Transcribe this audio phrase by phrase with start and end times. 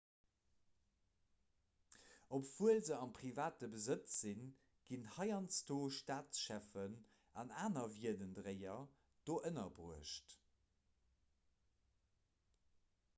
[2.37, 4.47] obwuel se a privatem besëtz sinn
[4.89, 6.97] ginn heiansdo staatscheffen
[7.43, 8.91] an aner wierdendréier
[9.31, 10.37] do ënnerbruecht